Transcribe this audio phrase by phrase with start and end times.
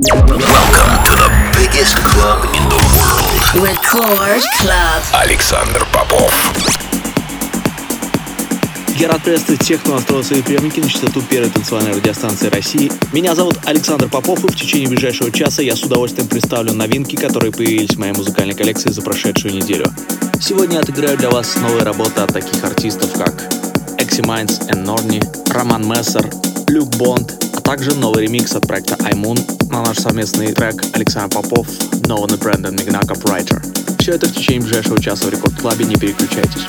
[0.00, 1.28] Welcome to the
[1.58, 3.66] biggest club in the world.
[3.66, 5.02] Record Club.
[5.12, 6.32] Александр Попов.
[8.96, 12.92] Я рад приветствовать всех, кто настроил свои приемники на частоту первой танцевальной радиостанции России.
[13.12, 17.50] Меня зовут Александр Попов, и в течение ближайшего часа я с удовольствием представлю новинки, которые
[17.50, 19.92] появились в моей музыкальной коллекции за прошедшую неделю.
[20.40, 23.34] Сегодня я отыграю для вас новые работы от таких артистов, как
[23.98, 25.20] Exy Minds and Norni,
[25.52, 26.30] Роман Мессер,
[26.68, 31.66] Люк Бонд, а также новый ремикс от проекта iMoon на наш совместный трек Александр Попов,
[32.06, 33.62] Нован и Брэндон Мигнаков Writer.
[33.98, 36.66] Все это в течение ближайшего часа в Рекорд Клабе, не переключайтесь.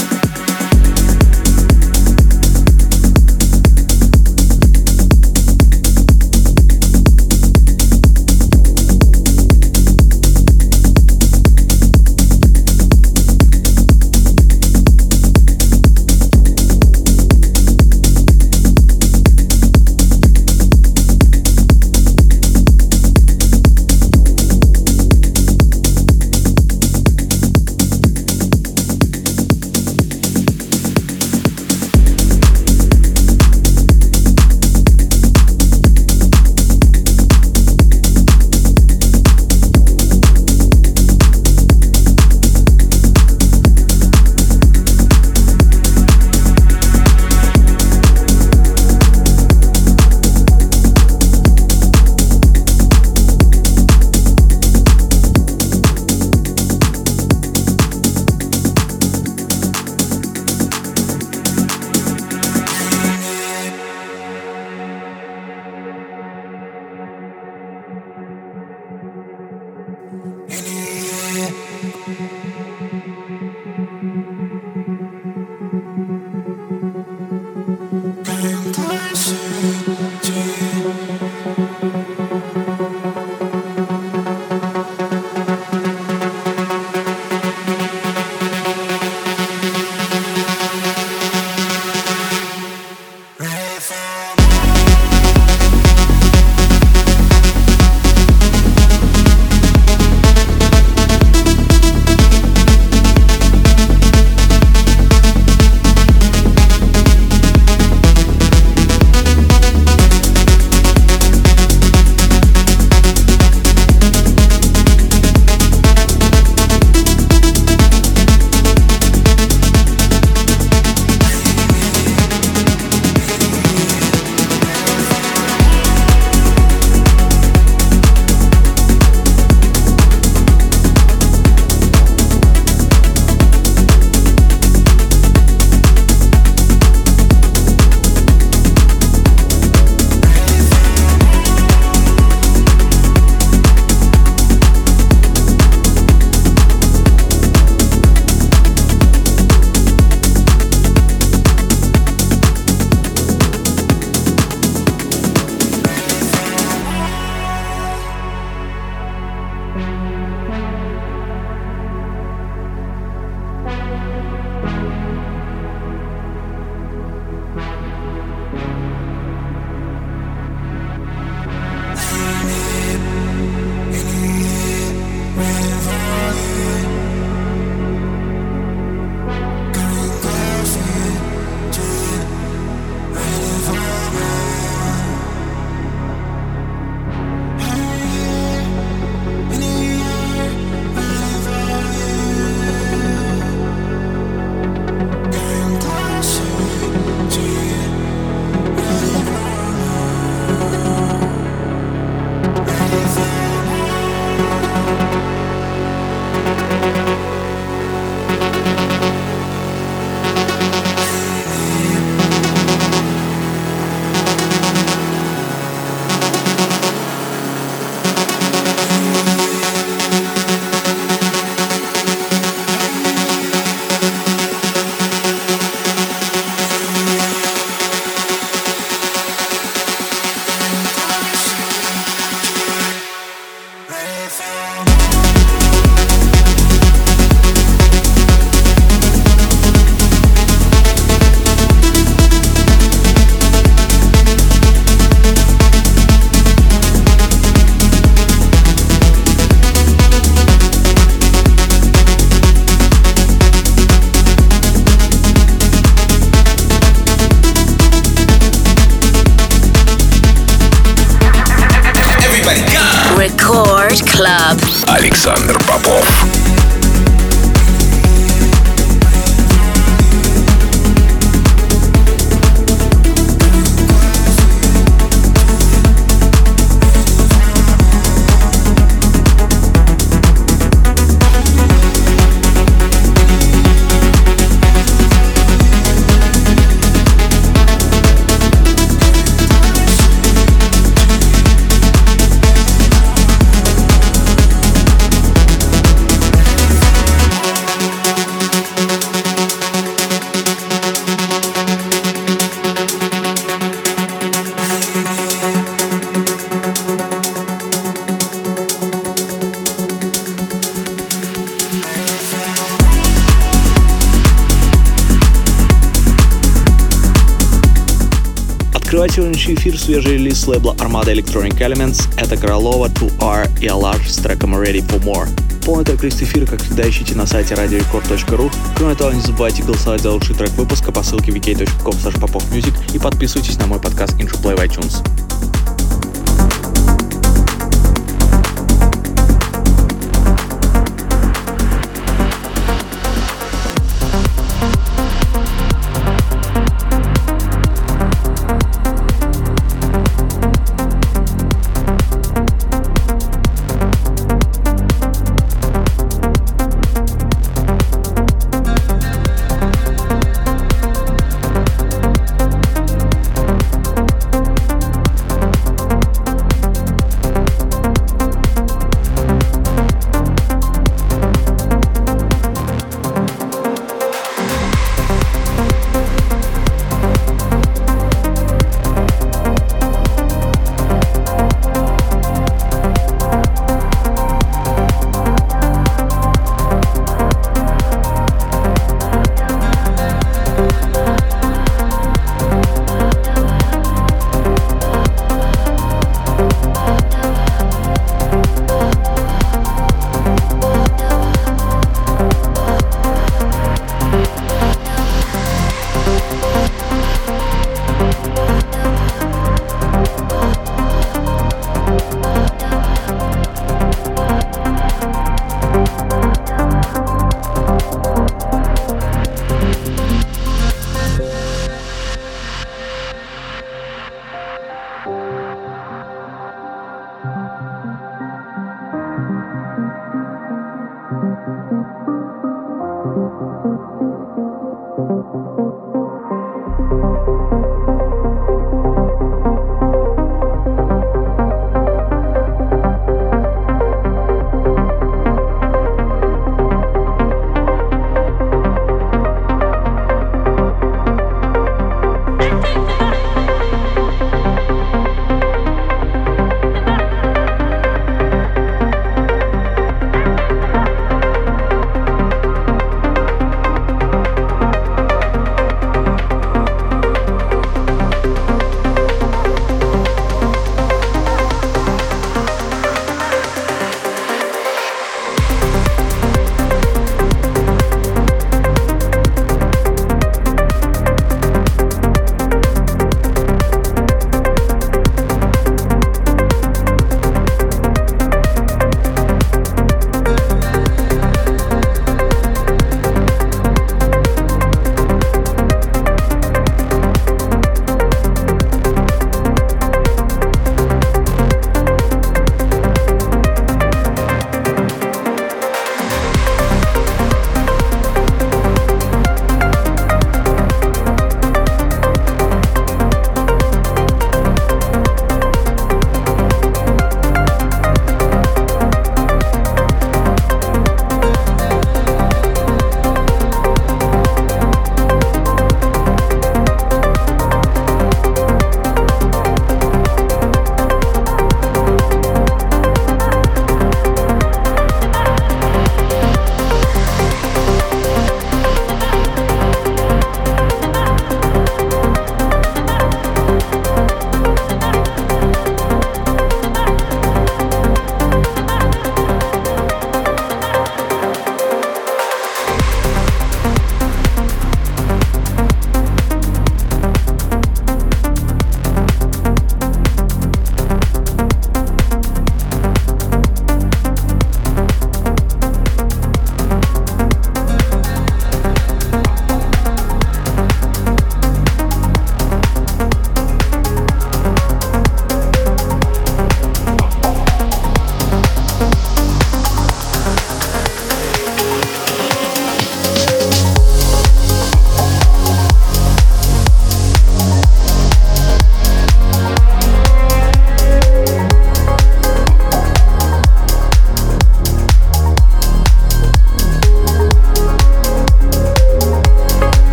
[319.89, 325.01] Свежий релиз лейбла Armada Electronic Elements— это Королова, 2R и Alarge с треком Ready for
[325.01, 325.27] More.
[325.65, 328.51] Полный трек-лист эфира, как всегда, ищите на сайте radiorecord.ru.
[328.77, 333.65] Кроме того, не забывайте голосовать за лучший трек выпуска по ссылке popofmusic и подписывайтесь на
[333.65, 335.28] мой подкаст Intro Play в iTunes.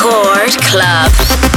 [0.00, 1.47] Record Club.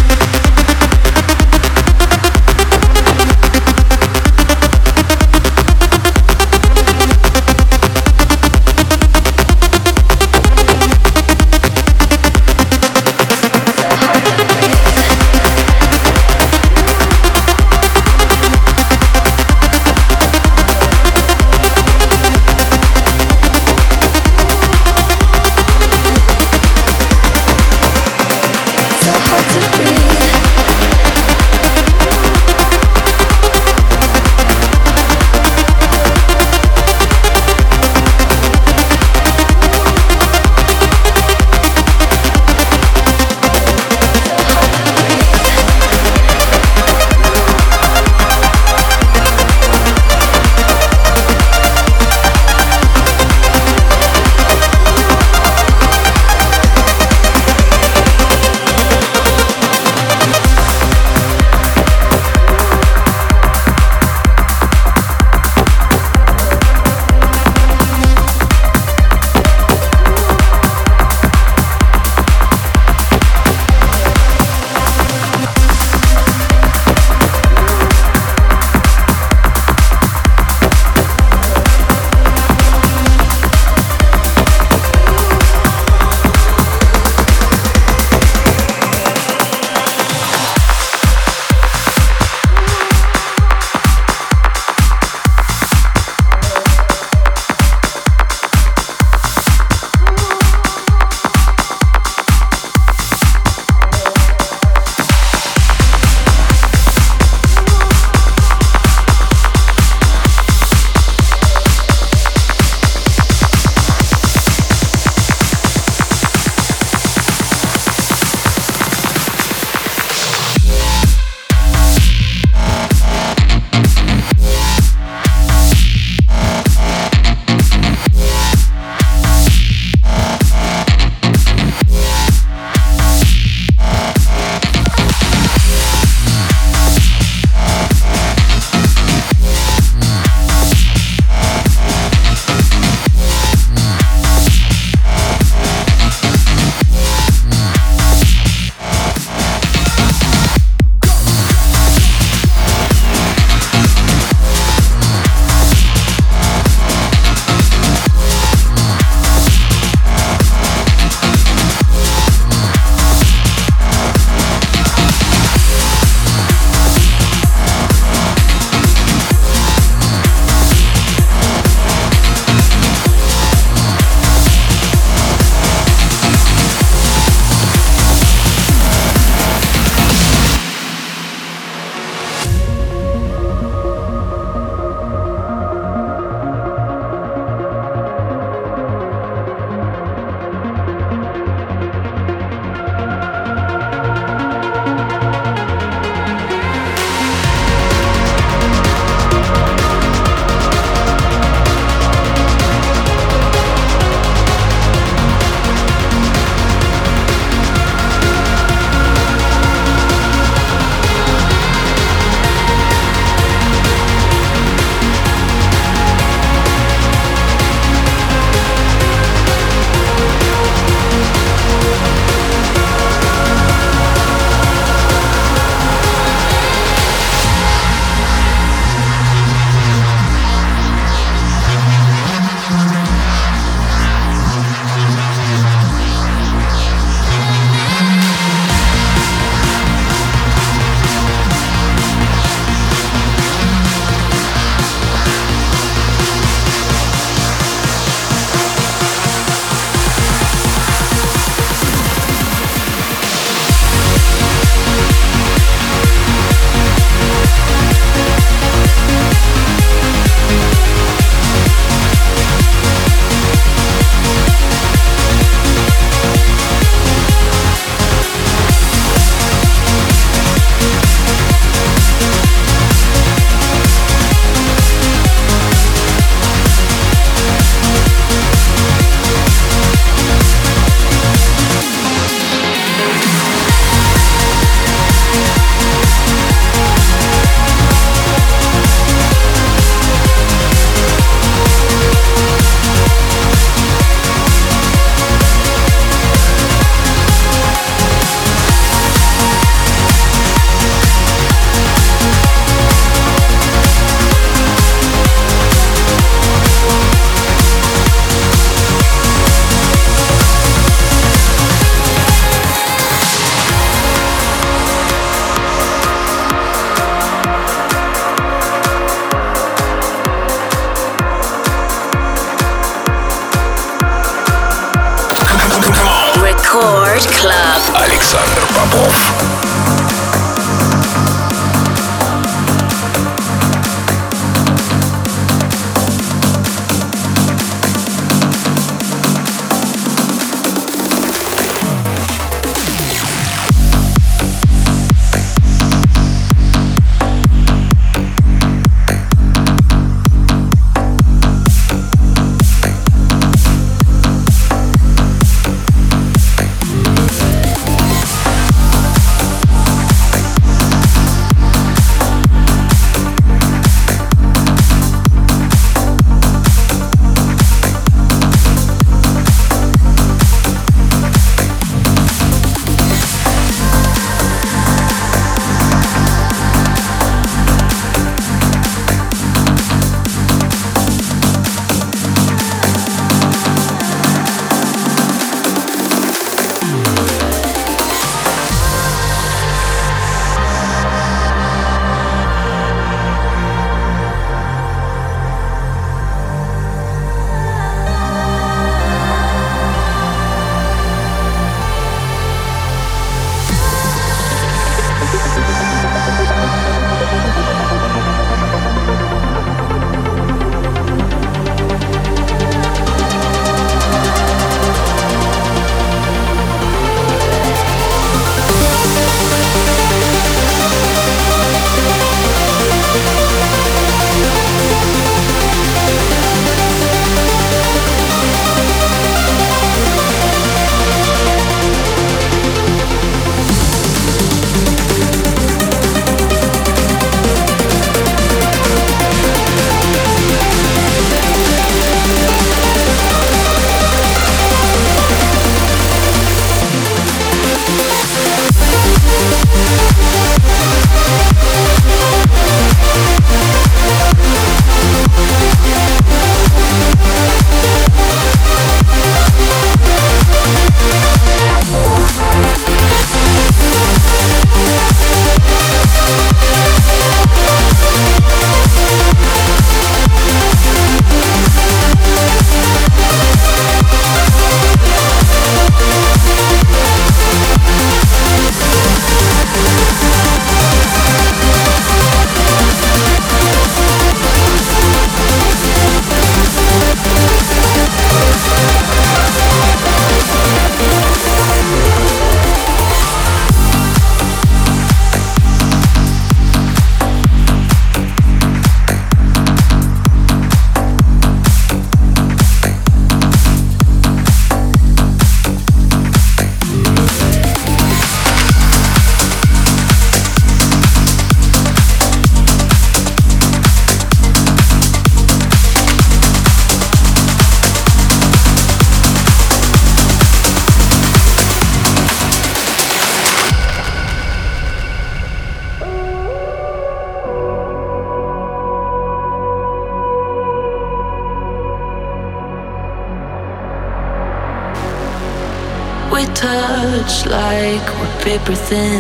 [538.64, 539.11] everything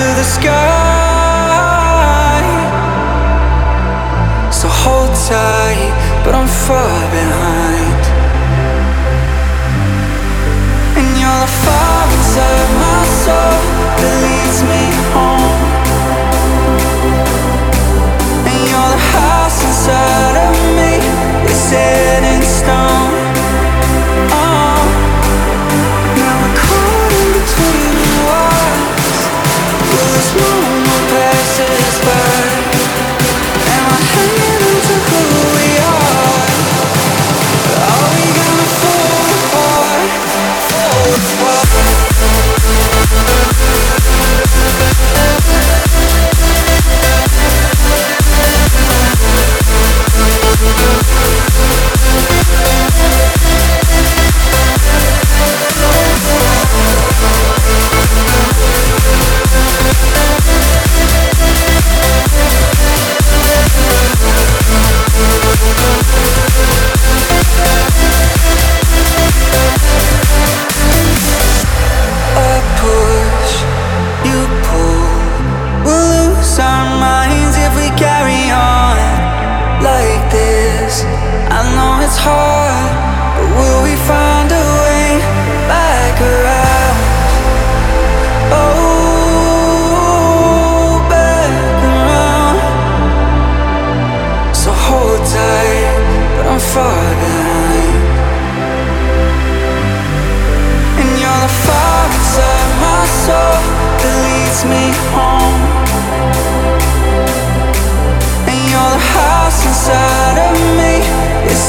[0.00, 0.56] to the sky.
[4.50, 5.92] So hold tight,
[6.24, 8.02] but I'm far behind.
[10.98, 13.60] And you're the fire inside my soul
[14.00, 14.82] that leads me
[15.12, 15.29] home.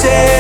[0.01, 0.30] said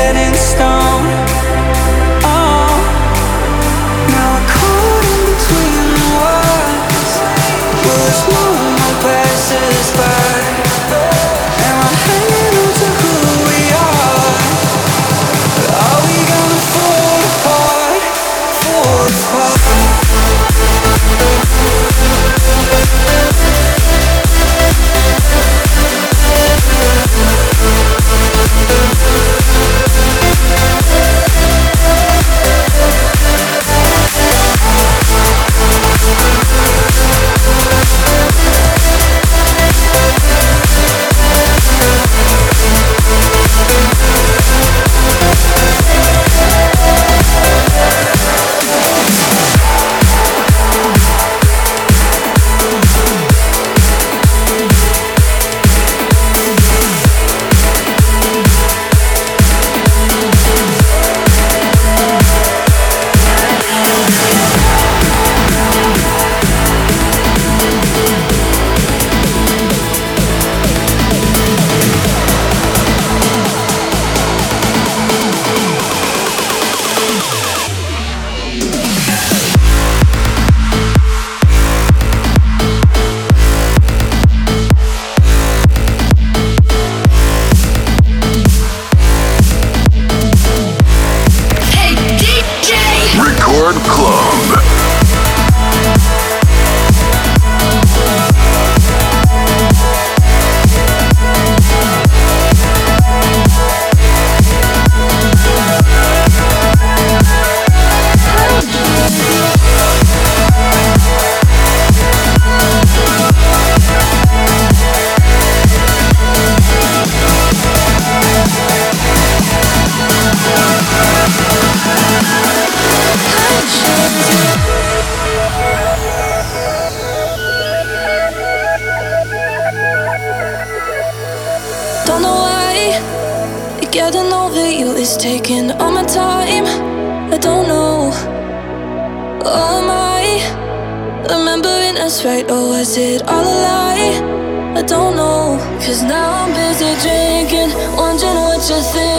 [142.21, 144.77] was right or was it all a lie?
[144.77, 149.10] I don't know, cause now I'm busy drinking, wondering what you think.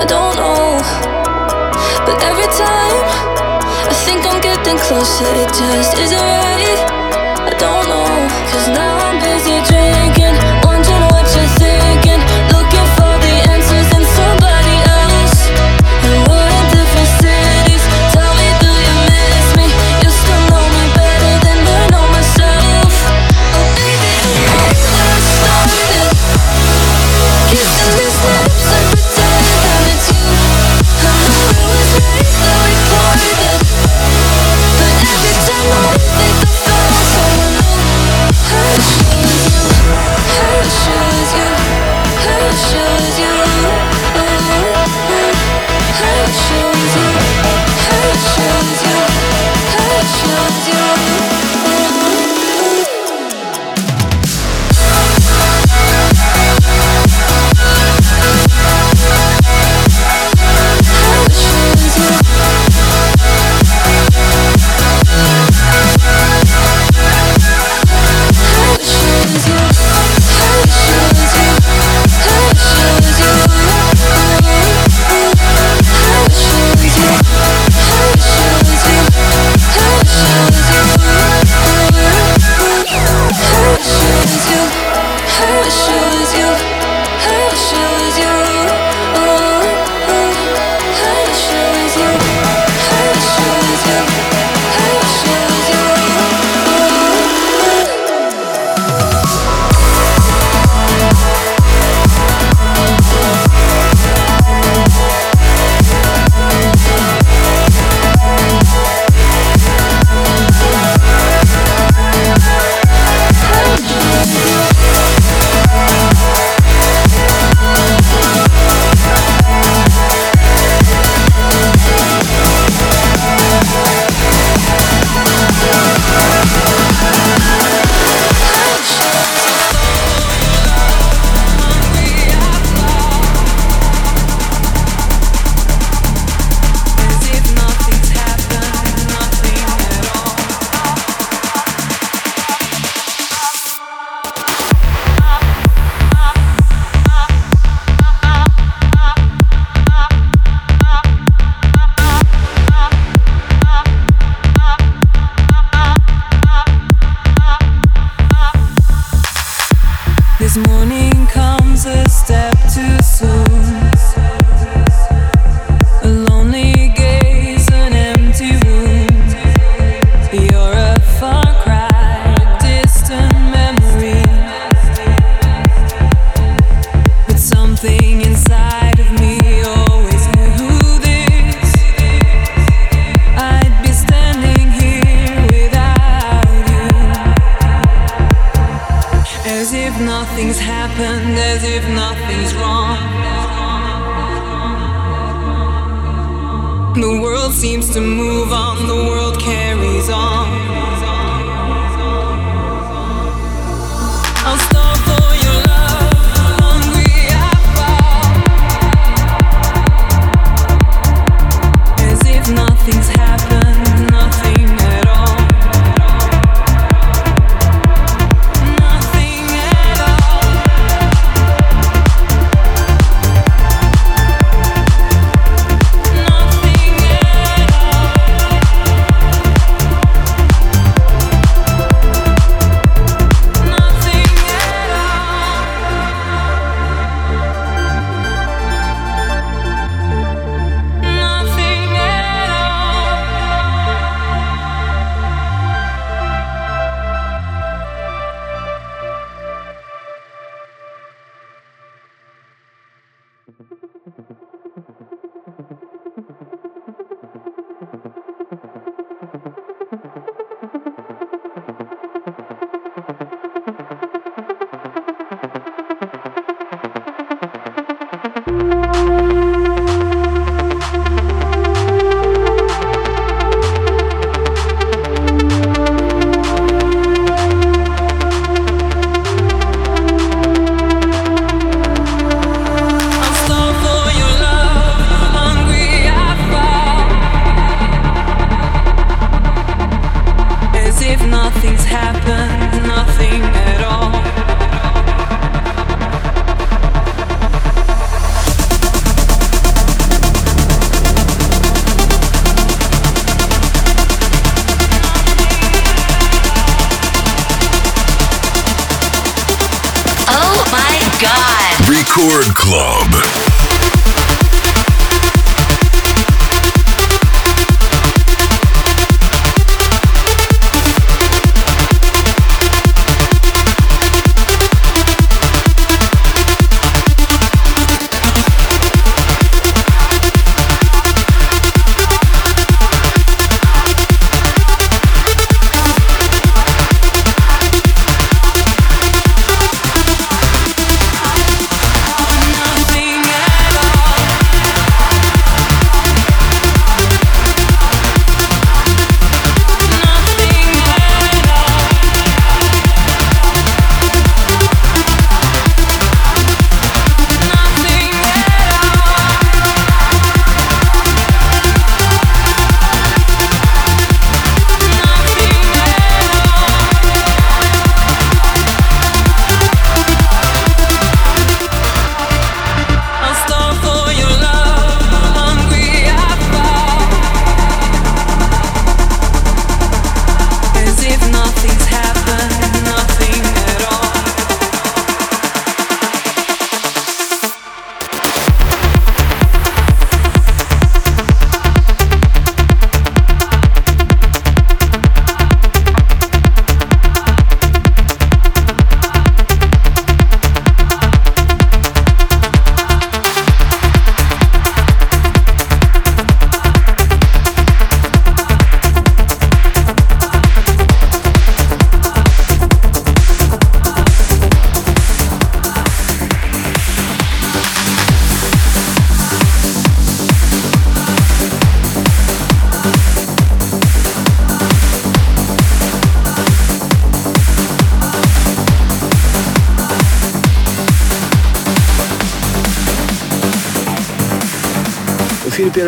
[0.00, 0.78] I don't know.
[2.06, 2.98] But every time
[3.92, 6.80] I think I'm getting closer, it just isn't right.
[7.48, 8.10] I don't know.
[8.50, 10.25] Cause now I'm busy drinking.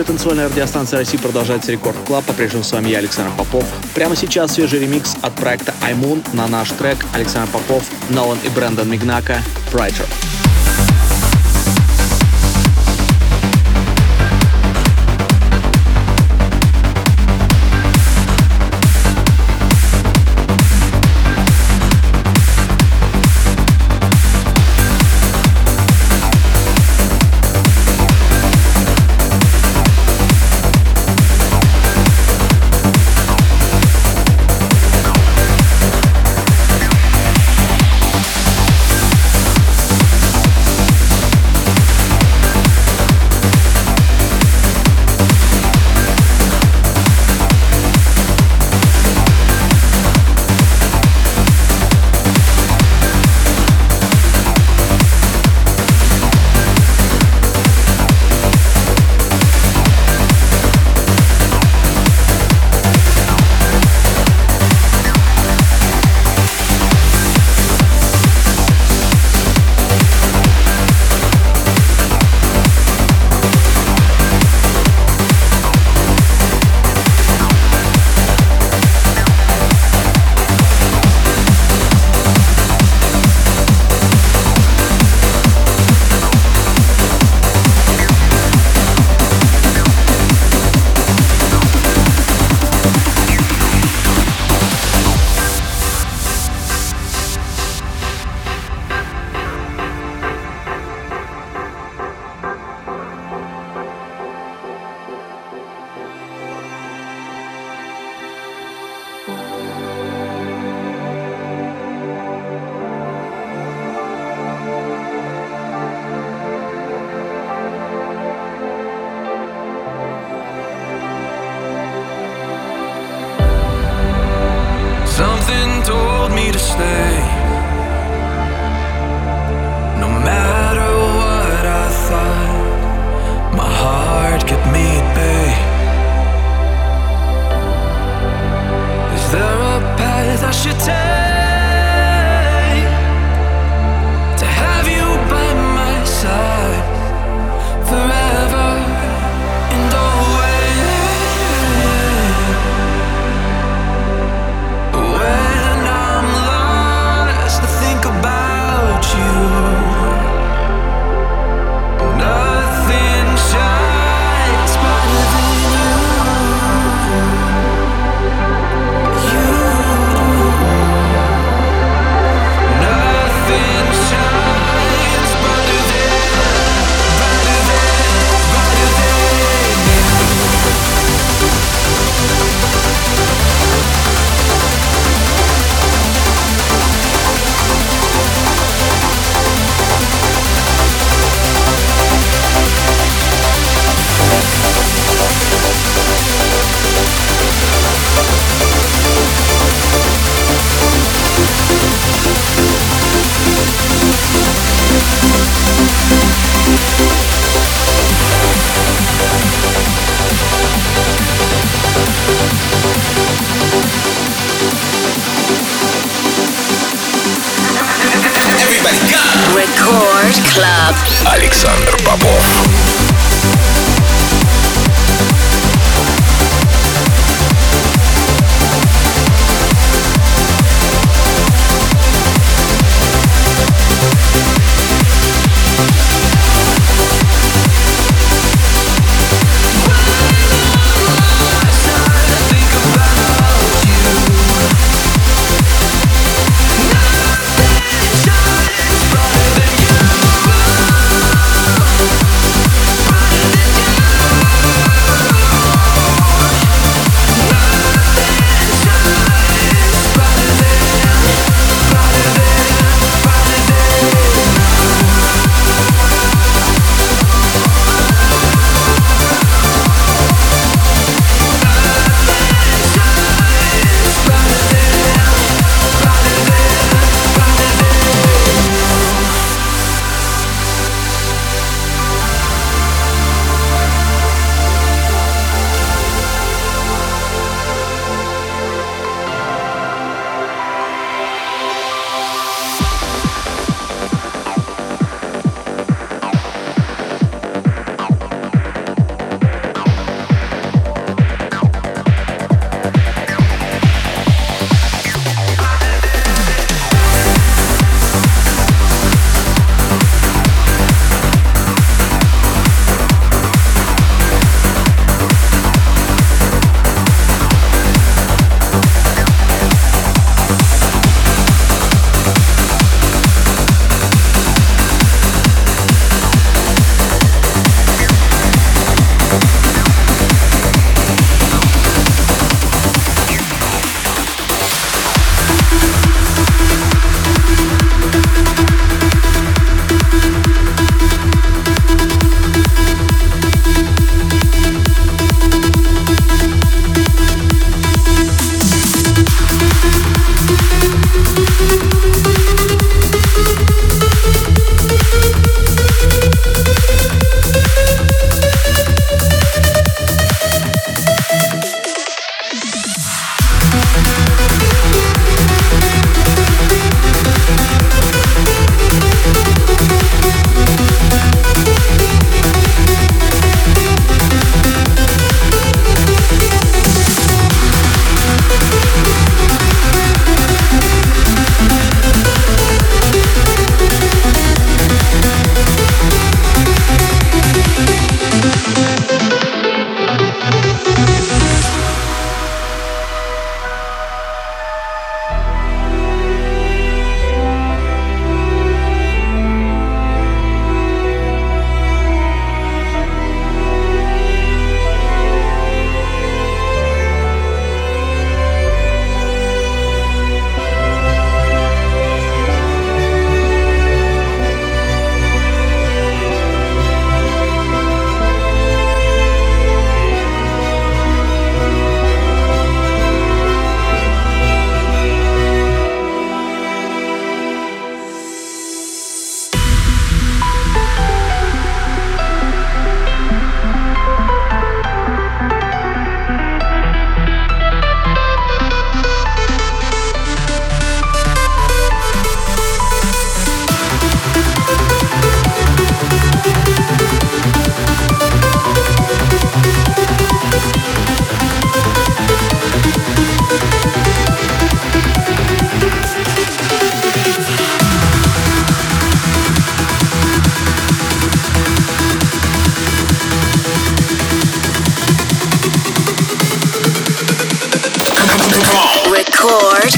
[0.04, 2.24] Танцевальная радиостанция России продолжается Record Club.
[2.24, 3.64] По-прежнему с вами я, Александр Попов.
[3.94, 8.90] Прямо сейчас свежий ремикс от проекта iMoon на наш трек Александр Попов, Нолан и Brandon
[8.90, 9.42] Mignacca
[9.72, 10.27] «Brighter».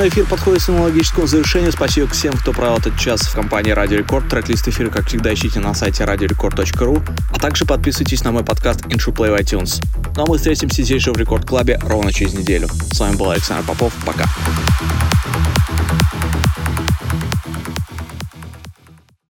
[0.00, 1.72] Очередной эфир подходит к своему логическому завершению.
[1.72, 4.26] Спасибо всем, кто провел этот час в компании Радио Рекорд.
[4.30, 9.14] Трек-лист эфира, как всегда, ищите на сайте radiorecord.ru, а также подписывайтесь на мой подкаст Intro
[9.14, 9.84] Play в iTunes.
[10.16, 12.68] Ну а мы встретимся здесь же в Рекорд Клабе ровно через неделю.
[12.92, 13.92] С вами был Александр Попов.
[14.06, 14.24] Пока.